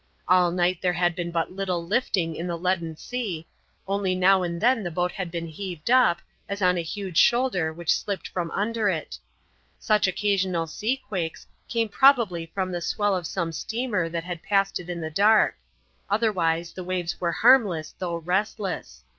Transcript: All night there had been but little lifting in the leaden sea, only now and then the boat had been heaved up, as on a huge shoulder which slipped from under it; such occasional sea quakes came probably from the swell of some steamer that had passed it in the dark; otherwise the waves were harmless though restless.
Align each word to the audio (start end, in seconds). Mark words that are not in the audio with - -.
All 0.27 0.49
night 0.49 0.81
there 0.81 0.93
had 0.93 1.15
been 1.15 1.29
but 1.29 1.51
little 1.51 1.85
lifting 1.85 2.35
in 2.35 2.47
the 2.47 2.57
leaden 2.57 2.97
sea, 2.97 3.47
only 3.87 4.15
now 4.15 4.41
and 4.41 4.59
then 4.59 4.81
the 4.81 4.89
boat 4.89 5.11
had 5.11 5.29
been 5.29 5.45
heaved 5.45 5.91
up, 5.91 6.21
as 6.49 6.59
on 6.59 6.75
a 6.75 6.81
huge 6.81 7.17
shoulder 7.19 7.71
which 7.71 7.93
slipped 7.93 8.27
from 8.27 8.49
under 8.49 8.89
it; 8.89 9.19
such 9.77 10.07
occasional 10.07 10.65
sea 10.65 10.97
quakes 11.07 11.45
came 11.69 11.87
probably 11.87 12.47
from 12.47 12.71
the 12.71 12.81
swell 12.81 13.15
of 13.15 13.27
some 13.27 13.51
steamer 13.51 14.09
that 14.09 14.23
had 14.23 14.41
passed 14.41 14.79
it 14.79 14.89
in 14.89 15.01
the 15.01 15.11
dark; 15.11 15.55
otherwise 16.09 16.73
the 16.73 16.83
waves 16.83 17.21
were 17.21 17.31
harmless 17.33 17.93
though 17.99 18.15
restless. 18.15 19.03